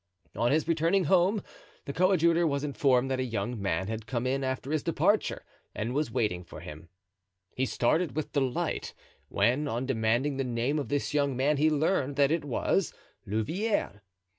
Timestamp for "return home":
0.67-1.43